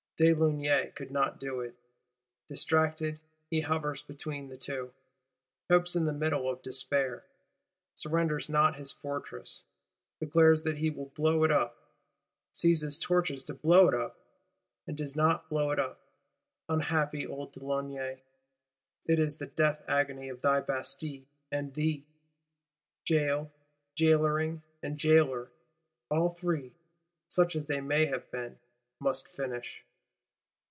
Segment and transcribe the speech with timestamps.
[0.17, 1.73] De Launay could not do it.
[2.47, 3.19] Distracted,
[3.49, 4.93] he hovers between the two;
[5.67, 7.23] hopes in the middle of despair;
[7.95, 9.63] surrenders not his Fortress;
[10.19, 11.75] declares that he will blow it up,
[12.51, 14.15] seizes torches to blow it up,
[14.85, 15.79] and does not blow it.
[16.69, 18.21] Unhappy old de Launay,
[19.07, 22.05] it is the death agony of thy Bastille and thee!
[23.05, 23.49] Jail,
[23.95, 25.49] Jailoring and Jailor,
[26.11, 26.73] all three,
[27.27, 28.59] such as they may have been,
[28.99, 29.83] must finish.